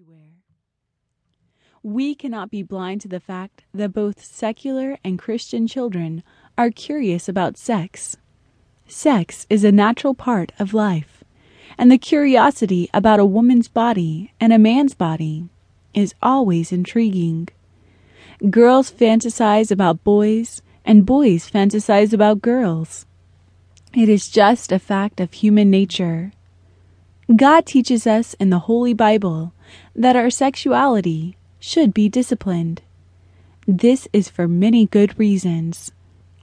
everywhere. 0.00 0.32
We 1.82 2.14
cannot 2.14 2.50
be 2.50 2.62
blind 2.62 3.02
to 3.02 3.08
the 3.08 3.20
fact 3.20 3.64
that 3.74 3.92
both 3.92 4.24
secular 4.24 4.98
and 5.04 5.18
Christian 5.18 5.66
children 5.66 6.22
are 6.56 6.70
curious 6.70 7.28
about 7.28 7.58
sex. 7.58 8.16
Sex 8.86 9.46
is 9.50 9.62
a 9.62 9.72
natural 9.72 10.14
part 10.14 10.52
of 10.58 10.72
life, 10.72 11.22
and 11.76 11.90
the 11.90 11.98
curiosity 11.98 12.88
about 12.94 13.20
a 13.20 13.26
woman's 13.26 13.68
body 13.68 14.32
and 14.40 14.52
a 14.52 14.58
man's 14.58 14.94
body 14.94 15.48
is 15.92 16.14
always 16.22 16.72
intriguing. 16.72 17.48
Girls 18.48 18.90
fantasize 18.90 19.70
about 19.70 20.04
boys, 20.04 20.62
and 20.84 21.04
boys 21.04 21.50
fantasize 21.50 22.12
about 22.14 22.40
girls. 22.40 23.06
It 23.94 24.08
is 24.08 24.30
just 24.30 24.72
a 24.72 24.78
fact 24.78 25.20
of 25.20 25.32
human 25.32 25.70
nature. 25.70 26.32
God 27.36 27.64
teaches 27.64 28.08
us 28.08 28.34
in 28.34 28.50
the 28.50 28.58
Holy 28.60 28.92
Bible 28.92 29.52
that 29.94 30.16
our 30.16 30.30
sexuality 30.30 31.36
should 31.60 31.94
be 31.94 32.08
disciplined. 32.08 32.82
This 33.68 34.08
is 34.12 34.28
for 34.28 34.48
many 34.48 34.86
good 34.86 35.16
reasons. 35.16 35.92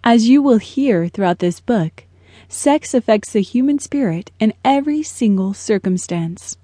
As 0.01 0.29
you 0.29 0.41
will 0.41 0.59
hear 0.59 1.09
throughout 1.09 1.39
this 1.39 1.59
book, 1.59 2.05
sex 2.47 2.93
affects 2.93 3.33
the 3.33 3.41
human 3.41 3.79
spirit 3.79 4.31
in 4.39 4.53
every 4.63 5.03
single 5.03 5.53
circumstance. 5.53 6.55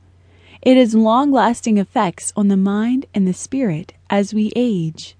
It 0.62 0.78
has 0.78 0.96
long 0.96 1.30
lasting 1.30 1.78
effects 1.78 2.32
on 2.38 2.48
the 2.48 2.56
mind 2.56 3.08
and 3.14 3.28
the 3.28 3.34
spirit 3.34 3.92
as 4.10 4.34
we 4.34 4.54
age. 4.56 5.18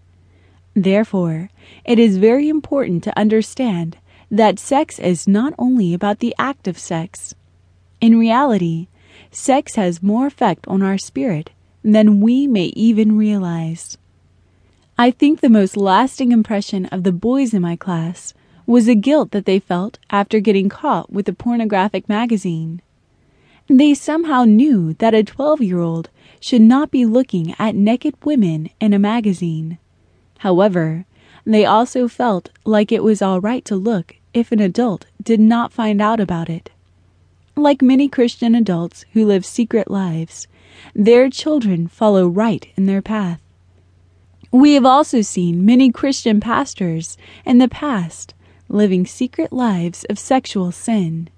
Therefore, 0.76 1.50
it 1.84 2.00
is 2.00 2.16
very 2.16 2.48
important 2.48 3.04
to 3.04 3.20
understand 3.20 3.98
that 4.32 4.60
sex 4.60 4.98
is 4.98 5.28
not 5.28 5.54
only 5.60 5.94
about 5.94 6.20
the 6.20 6.34
act 6.40 6.70
of 6.70 6.80
sex. 6.80 7.36
In 8.00 8.18
reality, 8.18 8.88
sex 9.36 9.76
has 9.76 10.04
more 10.04 10.28
effect 10.28 10.68
on 10.68 10.82
our 10.82 10.98
spirit 10.98 11.52
than 11.84 12.22
we 12.22 12.48
may 12.48 12.66
even 12.76 13.18
realize. 13.18 13.98
I 14.98 15.12
think 15.12 15.40
the 15.42 15.50
most 15.50 15.76
lasting 15.76 16.32
impression 16.32 16.86
of 16.88 17.04
the 17.04 17.12
boys 17.12 17.54
in 17.54 17.62
my 17.62 17.76
class 17.76 18.34
was 18.66 18.86
the 18.86 18.96
guilt 18.96 19.32
that 19.32 19.46
they 19.46 19.60
felt 19.60 20.00
after 20.10 20.40
getting 20.40 20.70
caught 20.70 21.12
with 21.12 21.28
a 21.28 21.34
pornographic 21.34 22.08
magazine. 22.08 22.82
They 23.68 23.94
somehow 23.94 24.44
knew 24.44 24.94
that 24.96 25.14
a 25.14 25.24
12 25.24 25.62
year 25.62 25.80
old 25.80 26.10
should 26.40 26.62
not 26.62 26.92
be 26.92 27.06
looking 27.06 27.56
at 27.58 27.76
naked 27.76 28.16
women 28.24 28.70
in 28.80 28.94
a 28.94 29.00
magazine. 29.00 29.78
However, 30.40 31.06
they 31.46 31.66
also 31.66 32.08
felt 32.08 32.50
like 32.66 32.92
it 32.92 33.04
was 33.04 33.22
all 33.22 33.42
right 33.42 33.64
to 33.66 33.76
look 33.76 34.16
if 34.34 34.52
an 34.52 34.60
adult 34.60 35.06
did 35.22 35.40
not 35.40 35.74
find 35.74 36.02
out 36.02 36.20
about 36.20 36.50
it. 36.50 36.70
Like 37.56 37.82
many 37.82 38.10
Christian 38.10 38.56
adults 38.56 39.06
who 39.14 39.26
live 39.26 39.46
secret 39.46 39.90
lives, 39.90 40.48
their 40.96 41.30
children 41.30 41.88
follow 41.88 42.28
right 42.28 42.68
in 42.76 42.88
their 42.88 43.02
path. 43.02 43.40
We 44.52 44.74
have 44.74 44.86
also 44.86 45.22
seen 45.22 45.66
many 45.66 45.92
Christian 45.92 46.40
pastors 46.40 47.18
in 47.46 47.60
the 47.60 47.68
past 47.68 48.34
living 48.70 49.06
secret 49.06 49.54
lives 49.54 50.04
of 50.10 50.18
sexual 50.18 50.72
sin. 50.72 51.30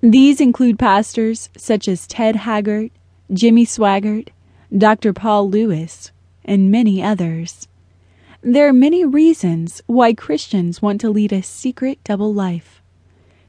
These 0.00 0.40
include 0.40 0.78
pastors 0.78 1.50
such 1.56 1.88
as 1.88 2.06
Ted 2.06 2.36
Haggard, 2.36 2.90
Jimmy 3.32 3.64
Swaggart, 3.64 4.28
Dr. 4.76 5.12
Paul 5.12 5.50
Lewis, 5.50 6.12
and 6.44 6.70
many 6.70 7.02
others. 7.02 7.66
There 8.42 8.68
are 8.68 8.72
many 8.72 9.04
reasons 9.04 9.82
why 9.86 10.14
Christians 10.14 10.80
want 10.80 11.00
to 11.00 11.10
lead 11.10 11.32
a 11.32 11.42
secret 11.42 11.98
double 12.04 12.32
life. 12.32 12.77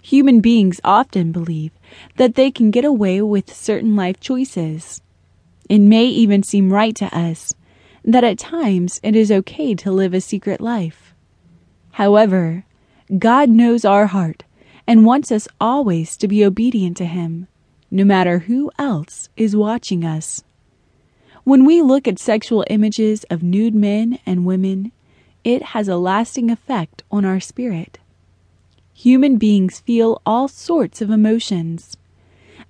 Human 0.09 0.39
beings 0.41 0.81
often 0.83 1.31
believe 1.31 1.71
that 2.15 2.33
they 2.33 2.49
can 2.49 2.71
get 2.71 2.83
away 2.83 3.21
with 3.21 3.53
certain 3.53 3.95
life 3.95 4.19
choices. 4.19 5.03
It 5.69 5.77
may 5.77 6.05
even 6.05 6.41
seem 6.41 6.73
right 6.73 6.95
to 6.95 7.15
us 7.15 7.53
that 8.03 8.23
at 8.23 8.39
times 8.39 8.99
it 9.03 9.15
is 9.15 9.31
okay 9.31 9.75
to 9.75 9.91
live 9.91 10.15
a 10.15 10.19
secret 10.19 10.61
life. 10.61 11.13
However, 11.91 12.65
God 13.19 13.49
knows 13.51 13.85
our 13.85 14.07
heart 14.07 14.45
and 14.87 15.05
wants 15.05 15.31
us 15.31 15.47
always 15.61 16.17
to 16.17 16.27
be 16.27 16.43
obedient 16.43 16.97
to 16.97 17.05
Him, 17.05 17.47
no 17.91 18.03
matter 18.03 18.39
who 18.39 18.71
else 18.79 19.29
is 19.37 19.55
watching 19.55 20.03
us. 20.03 20.43
When 21.43 21.65
we 21.65 21.83
look 21.83 22.07
at 22.07 22.17
sexual 22.17 22.65
images 22.67 23.25
of 23.25 23.43
nude 23.43 23.75
men 23.75 24.17
and 24.25 24.43
women, 24.43 24.91
it 25.43 25.61
has 25.77 25.87
a 25.87 25.97
lasting 25.97 26.49
effect 26.49 27.03
on 27.11 27.25
our 27.25 27.39
spirit. 27.39 27.98
Human 28.99 29.37
beings 29.37 29.79
feel 29.79 30.21
all 30.25 30.49
sorts 30.49 31.01
of 31.01 31.09
emotions. 31.09 31.95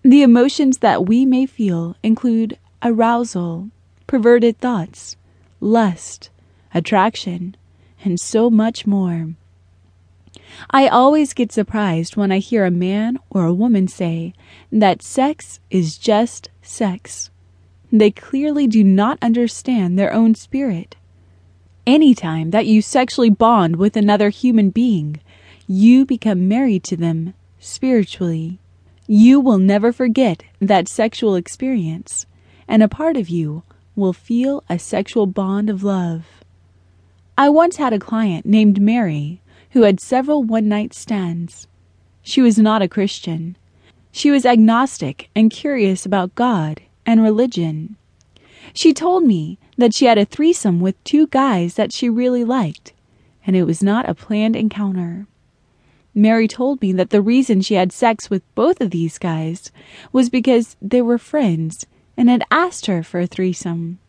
The 0.04 0.22
emotions 0.22 0.78
that 0.78 1.08
we 1.08 1.26
may 1.26 1.48
feel 1.48 1.96
include 2.04 2.56
arousal, 2.84 3.72
perverted 4.06 4.60
thoughts, 4.60 5.18
lust, 5.60 6.30
attraction, 6.72 7.58
and 8.04 8.20
so 8.20 8.52
much 8.52 8.86
more. 8.86 9.34
I 10.70 10.88
always 10.88 11.34
get 11.34 11.52
surprised 11.52 12.16
when 12.16 12.32
I 12.32 12.38
hear 12.38 12.64
a 12.64 12.70
man 12.70 13.18
or 13.32 13.46
a 13.46 13.52
woman 13.54 13.88
say 13.88 14.36
that 14.72 15.02
sex 15.02 15.60
is 15.72 15.98
just 15.98 16.50
sex. 16.62 17.32
They 17.92 18.12
clearly 18.12 18.68
do 18.68 18.84
not 18.84 19.18
understand 19.24 19.98
their 19.98 20.14
own 20.14 20.36
spirit. 20.36 20.96
Any 21.88 22.14
time 22.14 22.52
that 22.52 22.68
you 22.68 22.84
sexually 22.84 23.32
bond 23.32 23.78
with 23.78 23.98
another 23.98 24.30
human 24.30 24.70
being, 24.70 25.20
you 25.72 26.04
become 26.04 26.48
married 26.48 26.84
to 26.84 26.98
them 26.98 27.32
spiritually. 27.60 28.58
You 29.06 29.40
will 29.40 29.60
never 29.60 29.94
forget 29.94 30.42
that 30.60 30.88
sexual 30.88 31.36
experience, 31.36 32.26
and 32.68 32.82
a 32.82 32.88
part 32.88 33.16
of 33.16 33.30
you 33.30 33.62
will 33.96 34.12
feel 34.12 34.64
a 34.68 34.80
sexual 34.80 35.28
bond 35.28 35.70
of 35.70 35.84
love. 35.84 36.26
I 37.38 37.50
once 37.50 37.76
had 37.76 37.94
a 37.94 38.00
client 38.00 38.48
named 38.48 38.82
Mary 38.82 39.42
who 39.70 39.84
had 39.84 40.00
several 40.00 40.44
one 40.44 40.68
night 40.68 40.96
stands. 40.96 41.68
She 42.24 42.42
was 42.42 42.58
not 42.58 42.82
a 42.82 42.88
Christian. 42.88 43.56
She 44.12 44.32
was 44.32 44.48
agnostic 44.48 45.30
and 45.36 45.52
curious 45.52 46.04
about 46.04 46.34
God 46.34 46.82
and 47.06 47.22
religion. 47.22 47.96
She 48.74 48.92
told 48.92 49.24
me 49.24 49.60
that 49.78 49.94
she 49.94 50.06
had 50.06 50.18
a 50.18 50.26
threesome 50.26 50.80
with 50.80 51.04
two 51.04 51.28
guys 51.28 51.76
that 51.76 51.94
she 51.94 52.10
really 52.10 52.44
liked, 52.44 52.94
and 53.46 53.56
it 53.56 53.66
was 53.66 53.84
not 53.84 54.10
a 54.10 54.16
planned 54.16 54.56
encounter. 54.56 55.28
Mary 56.20 56.50
told 56.50 56.82
me 56.82 56.92
that 56.92 57.12
the 57.12 57.22
reason 57.22 57.62
she 57.62 57.76
had 57.76 57.94
sex 57.94 58.30
with 58.30 58.44
both 58.54 58.82
of 58.82 58.92
these 58.92 59.18
guys 59.18 59.72
was 60.12 60.30
because 60.30 60.76
they 60.82 61.02
were 61.02 61.18
friends 61.18 61.86
and 62.18 62.30
had 62.30 62.44
asked 62.52 62.88
her 62.88 63.02
for 63.02 63.22
a 63.22 63.28
threesome. 63.28 64.00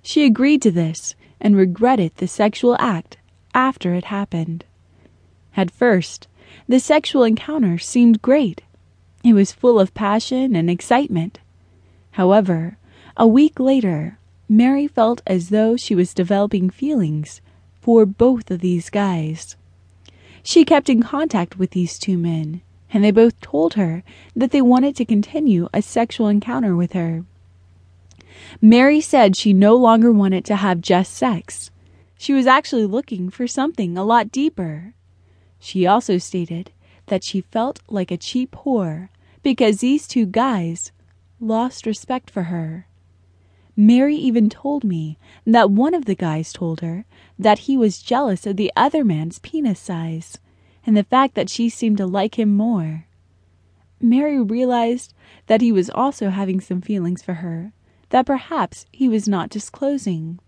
She 0.00 0.24
agreed 0.24 0.62
to 0.62 0.70
this 0.70 1.16
and 1.40 1.56
regretted 1.56 2.14
the 2.16 2.28
sexual 2.28 2.76
act 2.78 3.16
after 3.52 3.94
it 3.94 4.04
happened. 4.04 4.64
At 5.56 5.72
first, 5.72 6.28
the 6.68 6.78
sexual 6.78 7.24
encounter 7.24 7.78
seemed 7.78 8.22
great. 8.22 8.62
It 9.24 9.32
was 9.32 9.50
full 9.50 9.80
of 9.80 9.92
passion 9.92 10.54
and 10.54 10.70
excitement. 10.70 11.40
However, 12.12 12.78
a 13.16 13.26
week 13.26 13.58
later, 13.58 14.18
Mary 14.48 14.86
felt 14.86 15.20
as 15.26 15.48
though 15.48 15.76
she 15.76 15.96
was 15.96 16.14
developing 16.14 16.70
feelings 16.70 17.40
for 17.80 18.06
both 18.06 18.52
of 18.52 18.60
these 18.60 18.88
guys. 18.88 19.56
She 20.46 20.66
kept 20.66 20.90
in 20.90 21.02
contact 21.02 21.58
with 21.58 21.70
these 21.70 21.98
two 21.98 22.18
men, 22.18 22.60
and 22.92 23.02
they 23.02 23.10
both 23.10 23.40
told 23.40 23.74
her 23.74 24.04
that 24.36 24.50
they 24.50 24.60
wanted 24.60 24.94
to 24.96 25.04
continue 25.06 25.68
a 25.72 25.80
sexual 25.80 26.28
encounter 26.28 26.76
with 26.76 26.92
her. 26.92 27.24
Mary 28.60 29.00
said 29.00 29.36
she 29.36 29.54
no 29.54 29.74
longer 29.74 30.12
wanted 30.12 30.44
to 30.44 30.56
have 30.56 30.82
just 30.82 31.14
sex. 31.14 31.70
She 32.18 32.34
was 32.34 32.46
actually 32.46 32.84
looking 32.84 33.30
for 33.30 33.46
something 33.46 33.96
a 33.96 34.04
lot 34.04 34.30
deeper. 34.30 34.92
She 35.58 35.86
also 35.86 36.18
stated 36.18 36.72
that 37.06 37.24
she 37.24 37.40
felt 37.40 37.80
like 37.88 38.10
a 38.10 38.18
cheap 38.18 38.52
whore 38.52 39.08
because 39.42 39.78
these 39.78 40.06
two 40.06 40.26
guys 40.26 40.92
lost 41.40 41.86
respect 41.86 42.30
for 42.30 42.44
her. 42.44 42.86
Mary 43.76 44.14
even 44.14 44.48
told 44.48 44.84
me 44.84 45.18
that 45.44 45.70
one 45.70 45.94
of 45.94 46.04
the 46.04 46.14
guys 46.14 46.52
told 46.52 46.80
her 46.80 47.04
that 47.38 47.60
he 47.60 47.76
was 47.76 48.02
jealous 48.02 48.46
of 48.46 48.56
the 48.56 48.72
other 48.76 49.04
man's 49.04 49.40
penis 49.40 49.80
size 49.80 50.38
and 50.86 50.96
the 50.96 51.04
fact 51.04 51.34
that 51.34 51.50
she 51.50 51.68
seemed 51.68 51.98
to 51.98 52.06
like 52.06 52.38
him 52.38 52.54
more. 52.54 53.06
Mary 54.00 54.40
realized 54.40 55.14
that 55.46 55.60
he 55.60 55.72
was 55.72 55.90
also 55.90 56.30
having 56.30 56.60
some 56.60 56.80
feelings 56.80 57.22
for 57.22 57.34
her 57.34 57.72
that 58.10 58.26
perhaps 58.26 58.86
he 58.92 59.08
was 59.08 59.26
not 59.26 59.50
disclosing. 59.50 60.38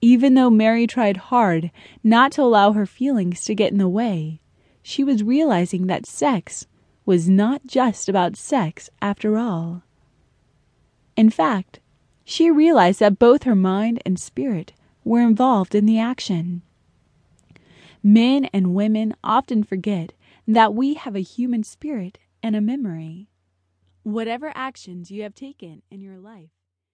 Even 0.00 0.34
though 0.34 0.50
Mary 0.50 0.86
tried 0.86 1.16
hard 1.16 1.70
not 2.02 2.32
to 2.32 2.42
allow 2.42 2.72
her 2.72 2.86
feelings 2.86 3.44
to 3.44 3.54
get 3.54 3.72
in 3.72 3.78
the 3.78 3.88
way, 3.88 4.40
she 4.82 5.04
was 5.04 5.22
realizing 5.22 5.86
that 5.86 6.06
sex 6.06 6.66
was 7.06 7.28
not 7.28 7.66
just 7.66 8.08
about 8.08 8.36
sex 8.36 8.90
after 9.00 9.36
all. 9.36 9.82
In 11.16 11.30
fact, 11.30 11.80
she 12.24 12.50
realized 12.50 13.00
that 13.00 13.18
both 13.18 13.42
her 13.42 13.56
mind 13.56 14.00
and 14.06 14.18
spirit 14.18 14.72
were 15.04 15.20
involved 15.20 15.74
in 15.74 15.86
the 15.86 15.98
action. 15.98 16.62
Men 18.02 18.46
and 18.46 18.74
women 18.74 19.14
often 19.22 19.62
forget 19.62 20.14
that 20.46 20.74
we 20.74 20.94
have 20.94 21.14
a 21.14 21.20
human 21.20 21.62
spirit 21.62 22.18
and 22.42 22.56
a 22.56 22.60
memory. 22.60 23.28
Whatever 24.02 24.52
actions 24.54 25.10
you 25.10 25.22
have 25.22 25.34
taken 25.34 25.82
in 25.90 26.00
your 26.00 26.18
life 26.18 26.59